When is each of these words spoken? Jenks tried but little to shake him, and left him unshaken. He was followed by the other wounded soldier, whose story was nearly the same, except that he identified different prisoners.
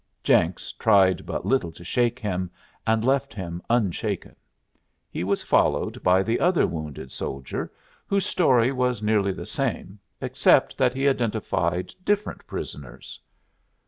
Jenks 0.23 0.71
tried 0.71 1.27
but 1.27 1.45
little 1.45 1.71
to 1.73 1.83
shake 1.83 2.17
him, 2.17 2.49
and 2.87 3.05
left 3.05 3.35
him 3.35 3.61
unshaken. 3.69 4.35
He 5.11 5.23
was 5.23 5.43
followed 5.43 6.01
by 6.01 6.23
the 6.23 6.39
other 6.39 6.65
wounded 6.65 7.11
soldier, 7.11 7.71
whose 8.07 8.25
story 8.25 8.71
was 8.71 9.03
nearly 9.03 9.31
the 9.31 9.45
same, 9.45 9.99
except 10.19 10.75
that 10.79 10.95
he 10.95 11.07
identified 11.07 11.93
different 12.03 12.47
prisoners. 12.47 13.19